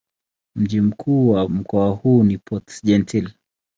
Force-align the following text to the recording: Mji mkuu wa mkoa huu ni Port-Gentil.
Mji 0.55 0.81
mkuu 0.81 1.29
wa 1.29 1.49
mkoa 1.49 1.89
huu 1.89 2.23
ni 2.23 2.37
Port-Gentil. 2.37 3.29